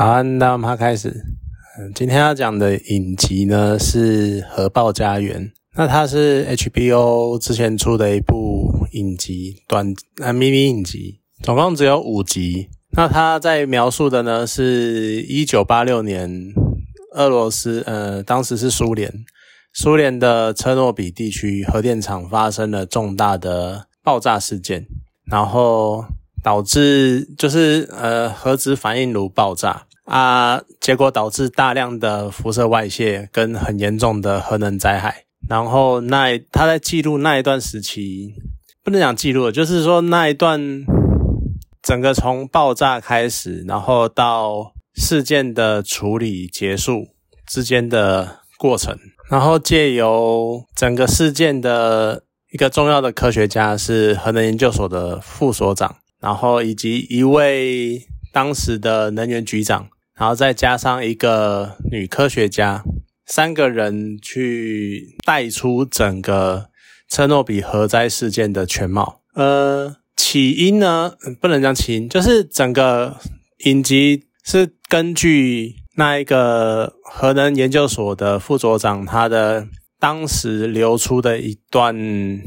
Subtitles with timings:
[0.00, 1.10] 早安，那我们开始。
[1.78, 9.92] 嗯，今天要讲的影集呢是《核爆家园》，那它是 HBO 之前出的一部影集，短
[10.22, 12.70] 呃迷你影集，总共只有五集。
[12.92, 16.54] 那它在描述的呢是一九八六年
[17.12, 19.12] 俄罗斯，呃，当时是苏联，
[19.74, 24.86] 苏联的车诺比地区核电厂发生了重大的爆炸事件，
[25.26, 26.06] 然后。
[26.42, 35.24] 导致就是呃核子反应炉爆炸啊，结果导致大量的辐射外泄跟很严重的核能灾害。
[35.48, 38.34] 然后那他在记录那一段时期，
[38.82, 40.60] 不能讲记录，就是说那一段
[41.80, 47.06] 整个从爆炸开始，然后到事件的处理结束
[47.46, 48.98] 之间的过程。
[49.30, 55.98] 然后借由整个事件的一个重要的科学家是核能研究所的副所长。
[56.18, 59.88] 然后以及一位当时的能源局长，
[60.20, 62.84] 然后再加上一个女科学家，
[63.24, 66.66] 三个人去带出整个
[67.08, 69.22] 车诺比核灾事件的全貌。
[69.32, 73.16] 呃，起因呢，不能讲起因，就是整个
[73.64, 79.66] 影集是根据那一个核能研究所的副所长他的
[79.98, 81.96] 当时流出的一段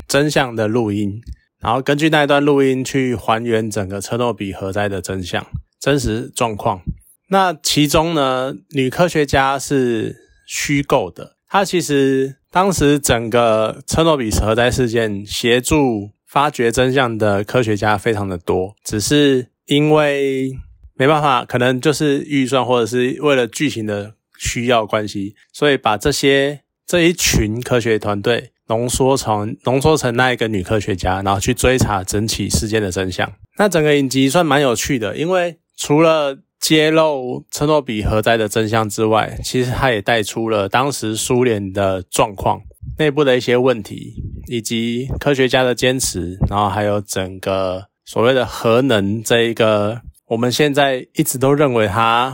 [0.07, 1.19] 真相的录音。
[1.59, 5.43] 然后根据那一段录音去还原整个车诺比核灾的真相、
[5.79, 6.83] 真实状况。
[7.29, 11.35] 那其中呢，女科学家是虚构的。
[11.47, 20.51] 她其实当时整个车诺比核灾事件协助发掘真相的科学家非常的多，只是因为
[20.95, 28.51] 没办法，可能就是预算或者是为了剧情的需要关系，所以把这些这一群科学团队。
[28.69, 33.29] 浓缩成浓缩成那一个女科学家，然后去追查整起事件的真相。
[33.57, 42.61] 那整个影集算蛮有趣的，因为除了揭露车诺比核灾的真相之外，其实它也带出了当时苏联的状况、
[42.97, 44.13] 内部的一些问题，
[44.47, 52.33] 以及科学家的坚持，然后还有整个所谓的核能这一个，我们现在一直都认为它，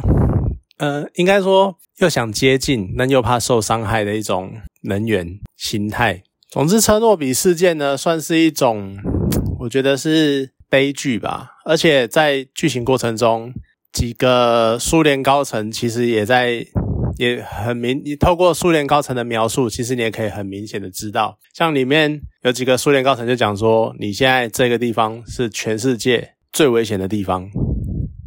[0.77, 4.53] 呃，应该说又想接近，但又怕受伤害的一种。
[4.83, 8.95] 能源形态，总之，车诺比事件呢，算是一种，
[9.59, 11.57] 我觉得是悲剧吧。
[11.65, 13.53] 而且在剧情过程中，
[13.91, 16.65] 几个苏联高层其实也在，
[17.17, 27.49] 也很明，你透过苏联高层的描述，其实你也可以很明显的知道，像里面有几个苏联高层就讲说，你现在这个地方是全世界最危险的地方。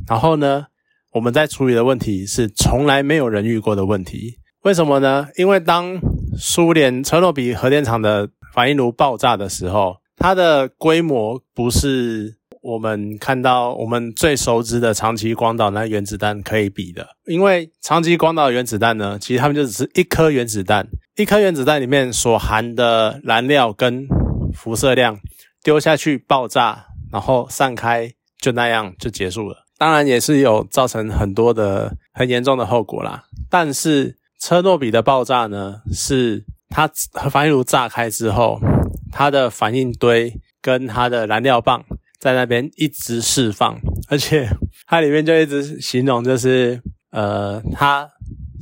[0.08, 0.66] 然后呢，
[1.12, 4.38] 我们在处理的问题是从来没有人遇过的问题。
[4.62, 5.28] 为什么呢？
[5.36, 6.00] 因为当
[6.36, 17.06] 苏联车诺比核电厂的反应炉爆炸的时候，它的规模不是我们看到我们最熟知的长崎广岛那原子弹可以比的。
[17.26, 20.86] 因为长崎广岛原子弹呢，其实他们就只是一颗原子弹，
[21.16, 24.06] 一颗原子弹里面所含的燃料跟
[24.54, 25.18] 辐射量
[25.62, 29.66] 丢下去爆炸，然后散开，就那样就结束了。
[29.76, 34.16] 当然也是有造成很多的很严重的后果啦，但是。
[34.44, 38.58] 车诺比的爆炸呢，是它核反应炉炸开之后，
[39.12, 41.84] 它的反应堆跟它的燃料棒
[42.22, 44.48] 在那边一直释放，而且
[44.86, 48.08] 它里面就一直形容，就是呃，它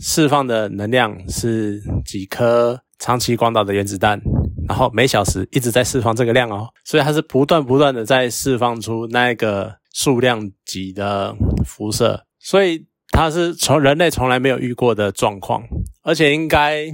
[0.00, 4.18] 释放的能量是几颗长崎广岛的原子弹，
[4.66, 12.86] 然后每小时一直在释放这个量哦，所以它是不断不断的在释放出那个数量级的辐射，所以。
[13.12, 15.64] 它是从人类从来没有遇过的状况，
[16.04, 16.86] 而且应该，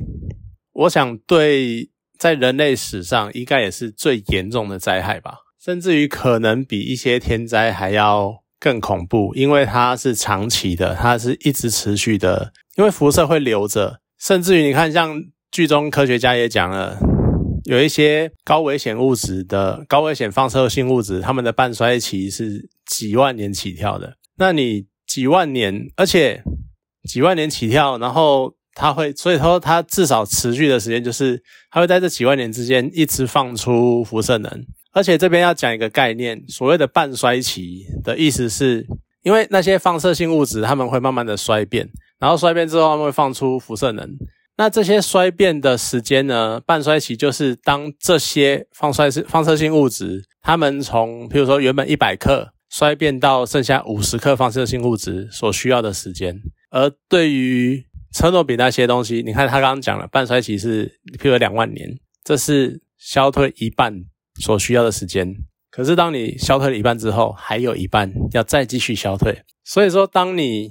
[0.72, 16.96] 我想对在人类史上应该也是最严重的灾害吧，甚至于可能比一些天灾还要更恐怖，因为它是长期的，它是一直持续的，因为辐射会留着，甚至于你看，像剧中科学家也讲了，
[17.64, 24.86] 有一些高危险物质的高危险放射性物质，它们的半衰期是几万年起跳的，那你。
[25.06, 26.42] 几万年，而且
[27.08, 31.40] 几万年起跳，然后它会，所以说它至少持续的时间就是
[31.70, 34.50] 它会在这几万年之间一直放出辐射能。
[34.96, 38.86] 而且这边要讲一个概念，所谓的半衰期的意思是，
[39.22, 41.86] 因为那些放射性物质它们会慢慢的衰变，
[42.18, 44.08] 然后衰变之后它们会放出辐射能。
[44.56, 52.52] 那这些衰变的时间呢，半衰期就是当这些放衰是放射性物质，它们从比如说原本一百克。
[52.68, 56.36] 衰变到剩下五十克放射性物质所需要的时间，
[56.68, 61.88] 而对于车诺比那些东西，你看他刚刚讲了半衰期是譬如两万年，
[62.24, 63.94] 这是消退一半
[64.40, 65.34] 所需要的时间。
[65.70, 69.42] 可是当你消退了一半之后，还有一半要再继续消退。
[69.64, 70.68] 所以说，当你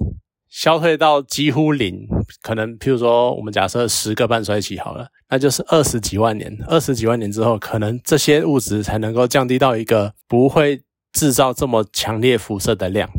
[0.50, 2.08] 消退到几乎零，
[2.42, 10.82] 可能譬如说我们假设十个半衰期好了，那就是二十几万年，二十几万年之后，可能这些物质才能够降低到一个不会
[11.12, 13.10] 制造这么强烈辐射的量。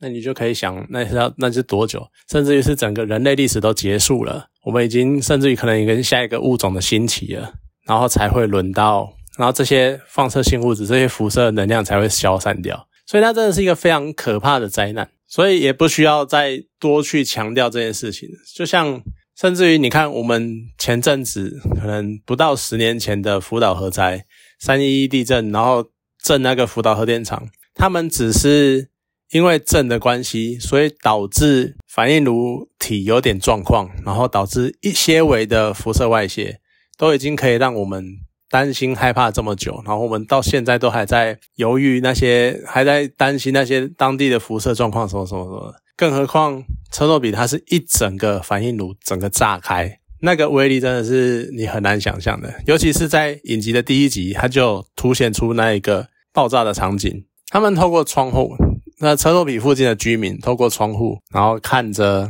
[0.00, 2.06] 那你就可以想，那是要那是多久？
[2.30, 7.52] 甚至于是整个人类历史都结束了，我们已经甚至于可能已经下一个物种的兴起了，
[7.84, 12.86] 然后才会轮到，然后这些放射性物质、这些辐射能量才会消散掉。
[13.06, 15.08] 所以它真的是一个非常可怕的灾难。
[15.26, 18.28] 所以也不需要再多去强调这件事情。
[18.54, 19.00] 就像
[19.40, 24.26] 甚至于你看，我们前阵子可能不到十年前的福岛核灾、
[24.58, 25.86] 三一一地震，然后
[26.22, 28.90] 震那个福岛核电厂，他们只是。
[29.30, 36.60] 因为震的关系，所以导致反应炉体有点状况，然后导致一些微的辐射外泄，
[36.96, 38.02] 都已经可以让我们
[38.50, 39.82] 担心害怕这么久。
[39.84, 45.74] 然后我们到现在都还在犹豫那些，还在担心那些当地的辐射状况什么什么什么。
[45.96, 46.62] 更何况
[46.92, 52.54] 车诺比它是一整个反应炉整个炸开，那个威力真的是你很难想象的。
[52.66, 58.54] 尤其是在影集的第一集，它就凸显出那一个爆炸的场景，他们透过窗户。
[59.00, 62.28] 那车诺比附近的居民透过窗户，然后看着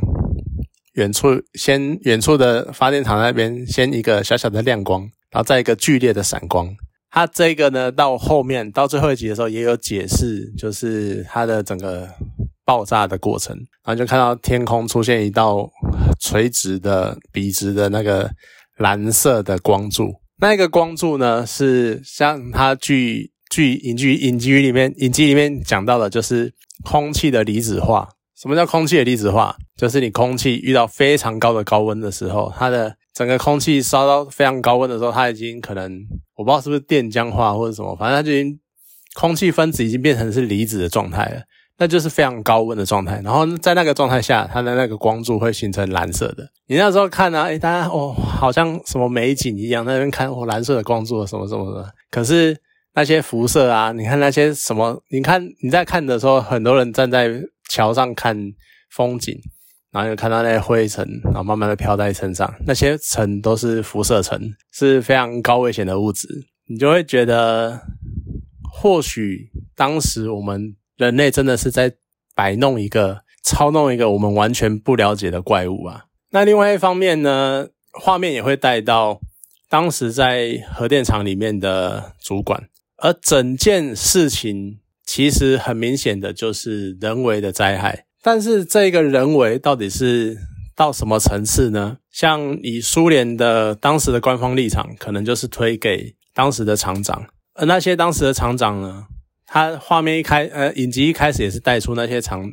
[0.92, 6.68] 远处，先远处的发电厂那边先一个小小的亮光，然后再一个剧烈的闪光。
[7.10, 12.08] 它这个呢，到后面到最后一集的时候也有解释，就是它的整个
[12.64, 13.56] 爆炸的过程。
[13.84, 15.70] 然后就看到天空出现一道
[16.20, 18.30] 垂直的、笔直的那个
[18.76, 20.12] 蓝色的光柱。
[20.40, 26.52] 那个光柱呢，是像它据据影剧影集里面影集里面讲到的，就是
[26.84, 28.08] 空气的离子化。
[28.36, 29.56] 什么叫空气的离子化？
[29.76, 35.92] 就是你空气遇到非常高的高温的时候，它的整个空气烧到非常高温的时候，它已经可能
[36.36, 38.56] 我不知道是不是电浆化或者什么，反正它就已经
[39.14, 41.42] 空气分子已经变成是离子的状态了，
[41.78, 43.20] 那就是非常高温的状态。
[43.24, 46.48] 然后在那个状态下，它的那个光柱会形成蓝色的。
[46.68, 51.92] 你那时候看呢，哎，大家哦，好像什么美景一样，那边看哦，蓝色的光柱什么什么的。
[52.10, 52.56] 可是。
[52.94, 55.00] 那些辐射啊，你看那些什么？
[55.10, 57.30] 你看你在看的时候，很多人站在
[57.68, 58.36] 桥上看
[58.90, 59.38] 风景，
[59.90, 62.52] 然后就看到那些灰尘，然后慢慢的飘在身上。
[62.66, 66.28] 那些尘都是辐射尘，是非常高危险的物质。
[66.66, 67.80] 你就会觉得，
[68.70, 71.94] 或许当时我们人类真的是在
[72.34, 76.04] 摆弄一个、操弄一个我们完全不了解的怪物啊。
[76.30, 79.20] 那另外一方面呢，画面也会带到
[79.70, 82.68] 当时在核电厂里面的主管。
[82.98, 90.36] 而整件事情其实很明显的就是人为的灾害，但是这个人为到底是
[90.74, 91.98] 到什么层次呢？
[92.10, 99.06] 像以苏联的当时的官方立场，可能就是推给当时的厂长，而那些当时的厂长呢，
[99.46, 102.44] 他画面一开，呃，影集一开始也是带出那些厂，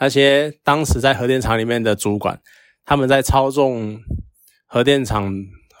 [0.00, 2.40] 那些当时在核电厂里面的主管，
[2.84, 4.00] 他们在操纵
[4.66, 5.32] 核电厂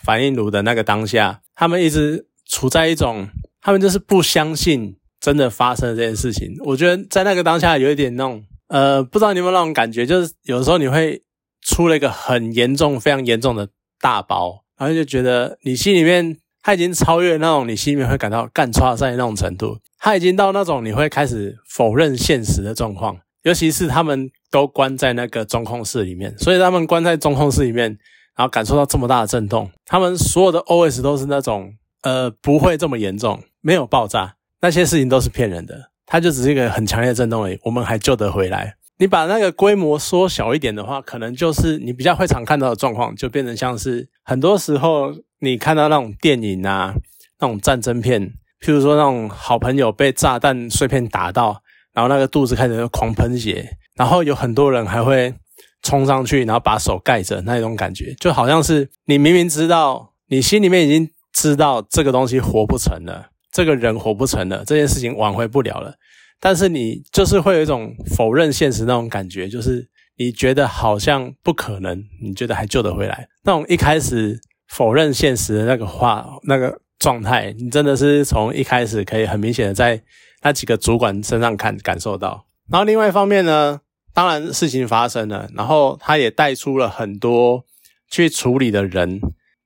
[0.04, 3.28] 反应炉的那个当下，他们一直处在一种。
[3.66, 6.54] 他们就是不相信真的发生了这件事情。
[6.66, 11.22] 我觉得在那个当下有一点那种，呃，不知道你有没有那种感觉，就是有时候你会
[11.60, 13.68] 出了一个很严重、非常严重的
[14.00, 23.18] 大包，然后就觉得你心里面他已经超越那种你心里面会感到干差在那种程度，他已经到那种你会开始否认现实的状况。
[23.42, 27.90] 尤其是他们都关在那个中控室里面，所以他们关在中控室里面，
[28.34, 33.42] 然后感受到这么大的震动，他们所有的 OS 都是那种，呃，不会这么严重。
[33.60, 38.76] 没有爆炸，那些事情都是骗人的，它就只是一个很强烈的震动而已，我们还救得回来。
[38.98, 46.94] 你把那个规模缩小一点的话，可能就是你比较会常看到的状况，就变成像是很多时候你看到那种电影啊，
[47.40, 48.22] 那种战争片，
[48.60, 51.60] 譬如说那种好朋友被炸弹碎片打到，
[51.92, 55.34] 然后那个肚子开始狂喷血，然后有很多人还会
[55.82, 63.30] 冲上去，然后把手盖着，那种感觉就好像是你明明知道，你心里面已经知道这个东西活不成了。
[63.54, 65.94] 这个人活不成了，这件事情挽回不了了，
[66.40, 80.02] 但是你就是会有一种否认现实那种感觉，就是你觉得好像不可能，你觉得还救得回来，那种一开始否认现实的那个话，那个状态，你真的是从一开始可以很明显的在
[80.42, 82.44] 那几个主管身上看感受到。
[82.68, 83.80] 然后另外一方面呢，
[84.12, 87.64] 当然事情发生了，然后他也带出了很多
[88.10, 89.20] 去处理的人。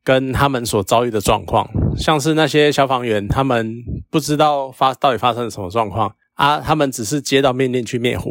[0.05, 8.31] 跟他们所遭遇的状况，像是那些消防员，他们不知道发到底发生了什么状况啊，他们只是接到命令去灭火，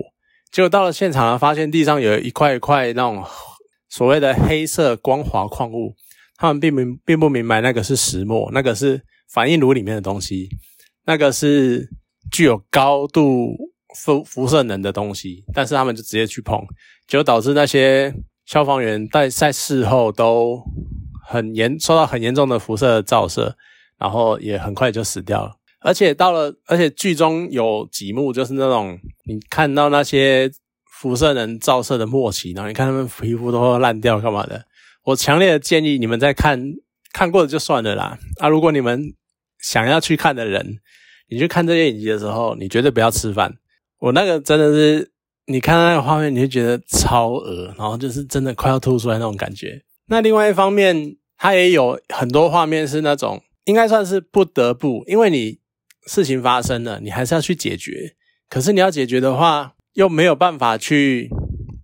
[0.51, 3.23] 结果到了现场呢，发现地上有一块一块那种
[3.89, 5.95] 所谓的黑色光滑矿物，
[6.37, 10.49] 他们并明并不明白那个是石墨，那个是反应炉里面的东西，
[11.05, 11.89] 那个是
[12.31, 13.55] 具有高度
[13.95, 16.61] 辐辐射能的东西，但是他们就直接去碰，
[17.07, 18.13] 就导致那些
[18.45, 20.63] 消防员在在事后都
[21.27, 23.55] 很严受到很严重的辐射照射，
[23.99, 25.51] 然后也很快就死掉了。
[25.81, 30.49] 而且到了，而且剧中有几幕就是那种你看到那些
[30.99, 34.65] 辐射能照射的末期，然后你看他们皮肤都会烂掉干嘛的。
[35.03, 36.59] 我强烈的建议你们在看
[37.13, 38.17] 看过的就算了啦。
[38.39, 39.13] 啊，如果你们
[39.59, 40.79] 想要去看的人，
[41.29, 43.53] 你去看这些影集的时候，你绝对不要吃饭。
[43.99, 45.11] 我那个真的是，
[45.45, 49.81] 你看到那个画面，你就觉得超恶，然后就是真的快要吐出来那种感觉。
[50.07, 55.59] 那另外一方面，它也有很多画面是那种应该算是不得不，因为你
[56.07, 58.15] 事情发生了，你还是要去解决。
[58.49, 61.29] 可是你要解决的话，又没有办法去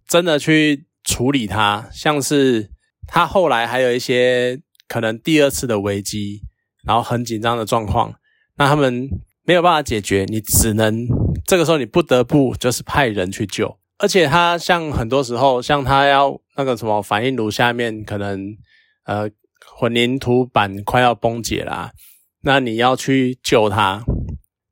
[0.07, 2.71] 真的去处理它，像是。
[3.05, 6.41] 他后来还有一些可能第二次的危机，
[6.85, 8.15] 然后很紧张的状况，
[8.55, 9.09] 那他们
[9.43, 11.05] 没有办法解决，你只能
[11.45, 18.55] 这个时候你不得不就是派人去救，而且他像很多时候，像他要那个什么反应炉下面可能
[19.05, 19.29] 呃
[19.77, 21.91] 混凝土板快要崩解啦，
[22.41, 24.03] 那你要去救他，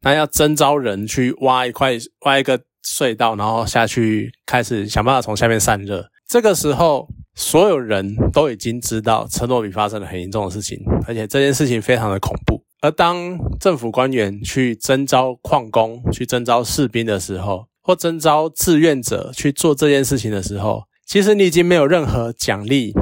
[0.01, 7.07] 那要征召人去挖一块挖一个隧道，然后下去开始想办法从下面散热，这个时候。
[7.33, 12.61] 所有人都已经知道车诺比发生了很严重的事情，而且这件事情非常的恐怖。
[12.81, 22.93] 而当政府官员去征召矿工、去征召士兵的时候，或征召志愿者去做这件事情的时候，其实你已经没有任何奖励，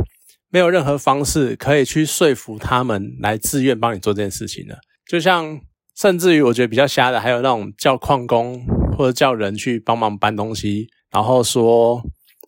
[0.50, 4.80] 没有任何方式可以去说服他们来自愿帮你做这件事情了。
[5.08, 5.62] 就像，
[5.96, 8.66] 甚至于我觉得比较瞎的，还有那种叫矿工
[8.98, 12.02] 或者叫人去帮忙搬东西，然后说。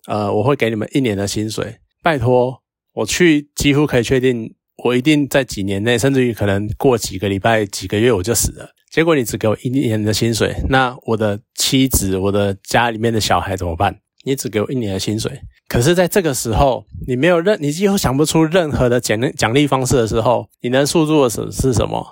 [0.07, 2.63] 呃，我会给你们一年的薪水，拜托，
[2.93, 8.67] 我去几乎可以确定，我一定在几年内，甚至于可能过几个礼拜、几个月我就死了。
[8.89, 13.99] 结果你只给我一年的薪水，那我的妻子、我的家里面的小孩怎么办？
[14.23, 22.05] 你只给我一年的薪水，可是在这个时候，你没有任，你几乎想不出任何的奖励奖励方式的时候，你能诉诸的是是什么？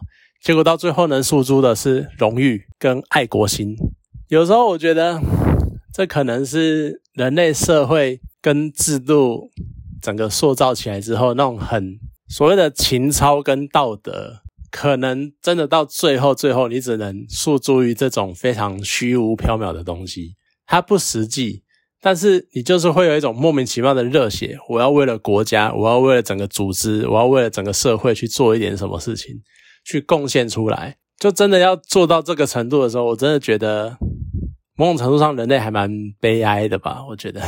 [0.43, 3.75] 结果到最后能诉诸的是荣誉跟爱国心。
[4.27, 5.21] 有时候我觉得。
[5.91, 9.49] 这可能是人类社会跟制度
[10.01, 11.97] 整个塑造起来之后，那种很
[12.29, 20.35] 所谓的情操跟道德，可能真的到最后，最后你只能诉诸于这种非常虚无缥缈的东西，
[20.67, 21.63] 它不实际，
[22.01, 29.35] 但是你就是会有一种莫名其妙的热血，我要为了国家，我要为了整个组织，我要为了整个社会去做一点什么事情，
[29.85, 33.97] 去贡献出来，就真的要做到这个程度的时候，我真的觉得。
[34.77, 35.91] 某种程度上，人类还蛮
[36.21, 37.03] 悲哀的吧？
[37.09, 37.41] 我觉得。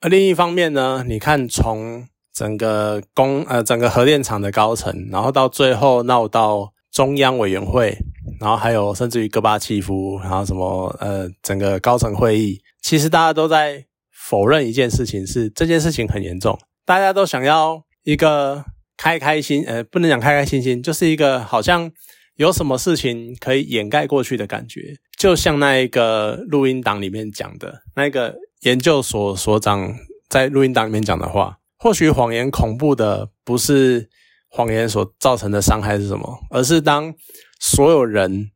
[0.00, 7.94] 而 另一方面呢，你看，从整个工呃整个核电厂的高层，然后到最后闹到中央委员会，
[8.40, 13.84] 然后还有甚至于戈巴契夫，然后什么呃整个高层会议，其实大家都在
[14.30, 16.56] 否认一件事情，是这件事情很严重，
[16.86, 18.64] 大家都想要一个
[18.96, 21.90] 开开心呃不能讲开开心心，就是一个好像。
[22.36, 24.96] 有什么事情可以掩盖过去的感觉？
[25.18, 29.94] 就像那一个录音档里面讲的，那个研究所所长
[30.26, 34.08] 在录音档里面讲的话，或许谎言恐怖的不是
[34.48, 37.14] 谎言所造成的伤害是什么，而是当
[37.58, 38.50] 所有人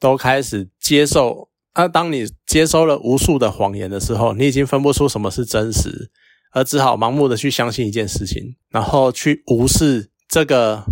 [0.00, 6.10] 都开始接受，啊，当你接收了无数的谎言的时候，你已经分不出什么是真实，
[6.50, 10.82] 而只好盲目的去相信一件事情，然后去无视这个。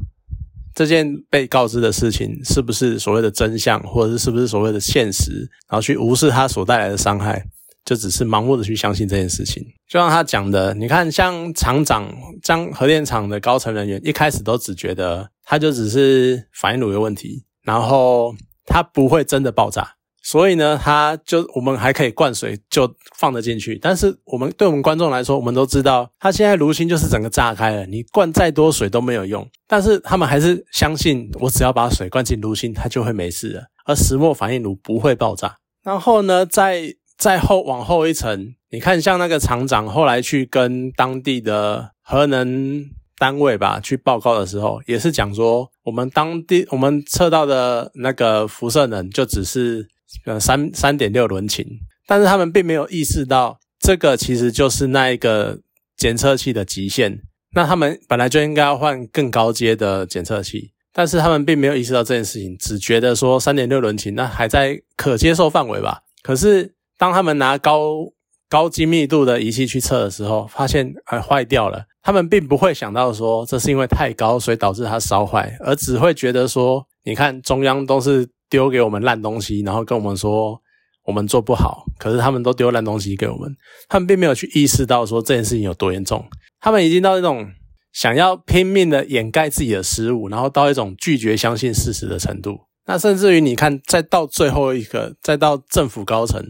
[0.73, 7.43] 这件被告知的事情是不是所谓的真相，或者是是不是所谓的现实，然后去无视它所带来的伤害，
[7.83, 9.65] 就只是盲目的去相信这件事情。
[9.89, 18.35] 就像他讲的，你看，像厂长、将核电厂的高层人员，一开始都只觉得他就只是反应炉有问题，然后
[18.67, 19.95] 他不会真的爆炸。
[20.29, 29.49] 所以呢，它就我们还可以灌水就放得进去，但是我们对我们观众来说，我们都知道，它现在炉心就是整个炸开了，你灌再多水都没有用。
[29.69, 35.59] 但是他们还是相信，我只要把水灌进炉心，它就会没事了，而石墨反应炉不会爆炸。
[35.85, 42.85] 然后呢，再再后往后一层，你看像那个厂长后来去跟当地的核能
[43.17, 49.87] 单位吧去报告的时候，也是讲说，我们当地我们测到的那个辐射能就只是。
[50.25, 51.67] 呃，三三点六伦琴，
[52.07, 55.61] 但是他们并没有意识到这个其实就是那一个
[55.97, 57.23] 检测器的极限。
[57.55, 66.03] 那他们本来就应该要换更高阶的检测器，但是他们并没有意识到这件事情，只觉得说三点六伦琴那还在可接受范围吧。
[66.23, 68.13] 可是当他们拿高
[68.49, 71.87] 高精密度的仪器去测的时候，发现哎坏掉了。
[72.03, 78.29] 他们并不会想到说这是因为太高，所以导致它烧坏，而只会觉得说，你看中央都是。
[78.49, 80.57] 丢给我们烂东西，然后跟我们说，
[81.03, 83.53] 我们做不好，可是他们都丢烂东西给我们，
[83.89, 86.25] 他们并没有去意识到说这件事情有多严重，
[86.61, 87.45] 他们已经到一种
[87.93, 92.57] 想要拼命的掩盖自己的失误，然后到一种拒绝相信事实的程度。
[92.87, 96.41] 那甚至于你看，再到最后一个，再到政府高层，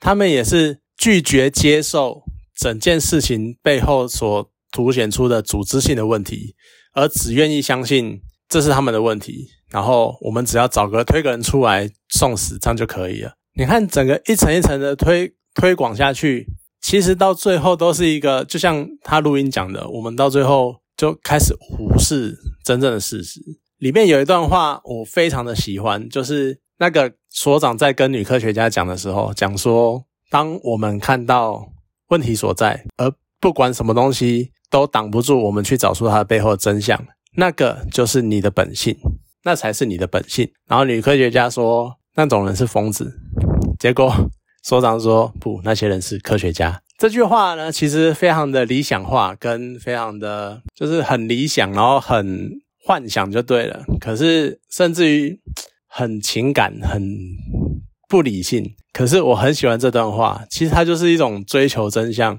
[0.00, 2.24] 他们也是拒绝接受
[2.56, 6.56] 整件事情背后所凸显出的组织性的问题，
[6.94, 8.20] 而只愿意相信
[8.54, 13.32] 这是他们的问题，然后我们只要找个推个人出来送死，这样就可以了。
[13.56, 16.46] 你看，整个一层一层的推推广下去，
[16.80, 23.40] 其实到最后都是一个，就像他录音讲的，我们到最后就开始忽视真正的事实。
[23.78, 31.72] 里面有一段话我非常的喜欢，就是那个所长在跟女科学家讲的时候，讲说，当我们看到
[32.10, 37.04] 问题所在，而不管什么东西都挡不住我们去找出它的背后的真相，
[37.36, 38.96] 那个就是你的本性，
[39.44, 40.50] 那才是你的本性。
[40.68, 43.20] 然后女科学家说，那种人是疯子。
[43.78, 44.12] 结果
[44.62, 46.80] 所长说不，那些人是科学家。
[46.96, 52.50] 这句话呢，其实非常的理想化，跟非常的就是很理想，然后很
[52.84, 53.84] 幻想就对了。
[54.00, 55.40] 可是甚至于
[55.88, 57.02] 很情感，很
[58.08, 58.74] 不理性。
[58.92, 62.38] 可是我很喜欢这段话，其实它就是一种追求真相，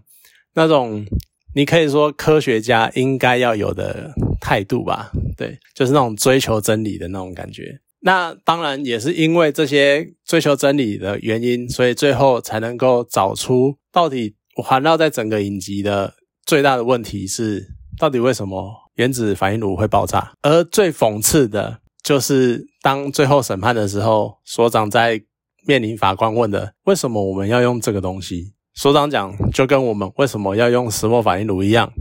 [0.54, 1.06] 那种
[1.54, 4.14] 你可以说科学家应该要有的
[4.46, 5.12] 态度吧？
[5.36, 7.80] 对，就是那种追求真理的那种感觉。
[8.02, 16.14] 那当然也是因为这些追求真理的原因，所以最后才能够找出到底环绕在整个影集的
[16.46, 17.66] 最大的问题是，
[17.98, 20.34] 到底为什么原子反应炉会爆炸？
[20.44, 25.20] 而最讽刺的就是，当最后审判的时候，所长在
[25.66, 31.92] 面临法官问的“为什么我们要用这个东西”，所长讲就跟我们为什么要用石墨反应炉一样，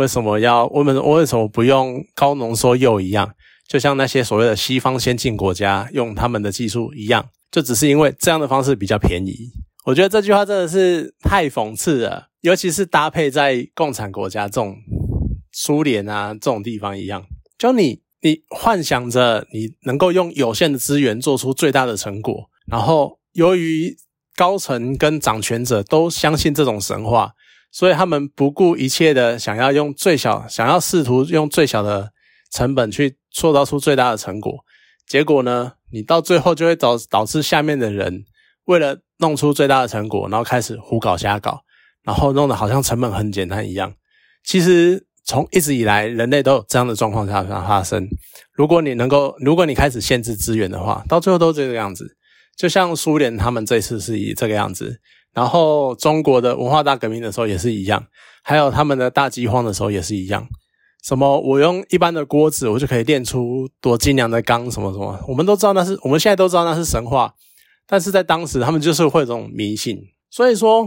[0.00, 3.30] 为什么要我们为什么不用高浓缩铀一样？
[3.68, 9.36] 就像那些所谓的西方先进国家用他们的技术一样，就只是因为这样的方式比较便宜。
[9.84, 14.74] 我觉得这句话真的是太讽刺了，尤其是搭配在共产国家这种
[15.52, 17.22] 苏联啊这种地方一样，
[17.58, 23.94] 就你你幻想着你能够用有限的资源做出最大的成果，然后由于
[24.34, 27.34] 高层跟掌权者都相信这种神话，
[27.70, 32.12] 所以他们不顾一切的想要用最小，想要试图用最小的。
[32.52, 34.64] 成本去塑造出最大的成果，
[35.06, 35.74] 结果呢？
[35.92, 38.24] 你到最后就会导导致下面的人
[38.64, 41.60] 为了弄出最大的成果，然后开始胡搞瞎搞，
[42.02, 43.94] 然后弄得好像成本很简单一样。
[44.42, 48.08] 其实从一直以来，人类都有这样的状况下发生。
[48.52, 52.16] 如果你能够，如果你开始限制资源的话，到最后都这个样子。
[52.56, 55.00] 就像苏联他们这次是以这个样子，
[55.32, 58.04] 然后中国的文化大革命的时候也是一样，
[58.42, 60.46] 还有他们的大饥荒的时候也是一样。
[61.02, 61.40] 什么？
[61.40, 64.70] 我用一般的锅子，我就可以炼出多精良的钢？
[64.70, 65.18] 什么什么？
[65.28, 67.34] 我们都知道那是，我们现在都知道那是神话。
[67.86, 69.98] 但是在当时，他们就是会这种迷信。
[70.30, 70.86] 所以说，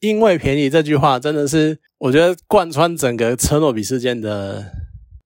[0.00, 4.64] 因为便宜这句话，真的是我觉得贯穿整个车诺比事件的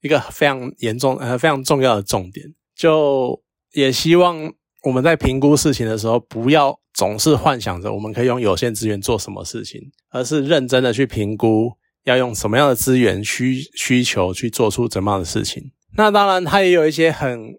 [0.02, 2.46] 一个非常严重、呃非常重要的重点。
[2.76, 3.40] 就
[3.72, 11.72] 也希望我们在评估事情的时候，不要总是幻想着我们可以用有限资源做什么事情，而是认真的去评估。
[12.04, 15.70] 要用什么样的资源需需求去做出怎么样的事情？
[15.96, 17.54] 那当然，它也有一些很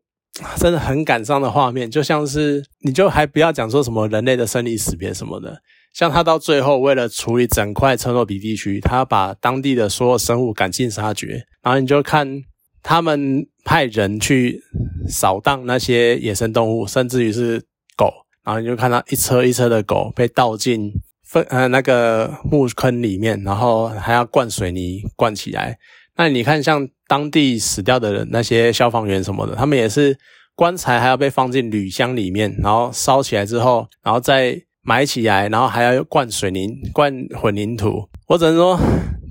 [0.58, 5.62] 真的很感伤的画面，就像是你就还不要讲说什么人类的生离死别什么的，
[5.94, 12.42] 像他到最后为了处理整块车诺比地区，他把当地的所有生物赶尽杀绝，然后你就看
[12.82, 14.62] 他们派人去
[15.08, 17.64] 扫荡那些野生动物，甚至于是
[17.96, 20.94] 狗，然后你就看到一车一车的狗被倒进。
[21.26, 25.80] 粪呃那个墓坑里面，然后还要灌水泥灌起来。
[26.16, 30.16] 那你看，像当地死掉的，那些消防员什么的，他们也是
[30.54, 38.08] 棺材还要被放进铝箱里面，然后烧起来之后，然后再埋起来，然后还要灌水泥、灌混凝土。
[38.28, 38.78] 我只能说，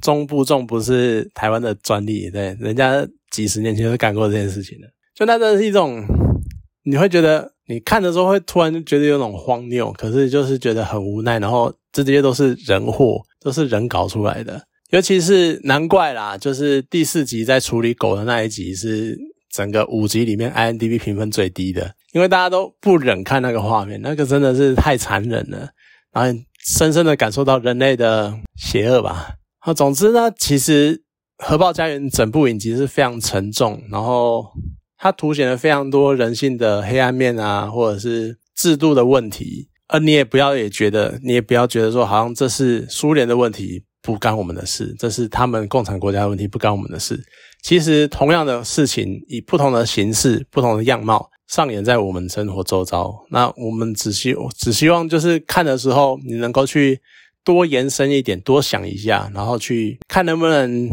[0.00, 4.88] 中部重不是台湾的专利，对，人家几十年前就干过这件事情的。
[5.14, 6.04] 就那真是一种，
[6.82, 11.72] 你会觉得你看的时候会突然就觉得有种荒谬，可是就是觉得很无奈，然后。
[11.94, 14.58] 这些都是人祸，都是人搞出来的。
[14.92, 19.14] 尤其是难怪啦，就是第四集在处理狗的那一集是
[19.50, 25.68] 整个五集里面 INDB 评分最低的，因为大家都不忍看那个画面，那个真的是太残忍了，
[26.14, 29.34] 然后深深的感受到人类的邪恶吧。
[29.58, 30.96] 好，总之呢，其实
[31.44, 34.46] 《核爆家园》整部影集是非常沉重，然后
[35.02, 39.68] 它凸显了非常多人性的黑暗面啊，或者是制度的问题。
[39.88, 47.20] 而你也不要也觉得，你也不要觉得说，好像这是苏联的问题，不干我们的事；这是他们共产国家的问题，不干我们的事。
[47.64, 53.12] 其实同样的事情，以不同的形式、不同的样貌，上演在我们生活周遭。
[53.30, 57.00] 那我们只希只希望就是看的时候，你能够去
[57.42, 60.88] 多延伸一点，多想一下，然后去看能不能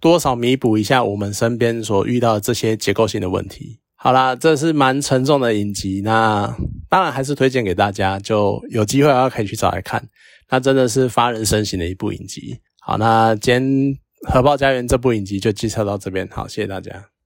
[0.00, 3.78] 多少弥补一下我们身边所遇到的这些结构性的问题。
[3.96, 6.56] 好啦，这是蛮沉重的影集，那
[6.88, 10.02] 当然还是推荐给大家，就有机会的话可以去找来看。
[10.48, 12.58] 那真的是发人深省的一部影集。
[12.80, 13.62] 好，那今天
[14.22, 17.10] 《核爆家园》这部影集就介绍到这边，好，谢谢大家。